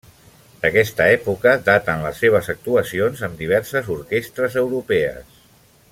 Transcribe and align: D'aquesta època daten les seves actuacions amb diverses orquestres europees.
D'aquesta 0.61 1.05
època 1.17 1.51
daten 1.67 2.01
les 2.05 2.23
seves 2.25 2.49
actuacions 2.55 3.23
amb 3.29 3.45
diverses 3.45 3.93
orquestres 3.97 4.59
europees. 4.67 5.41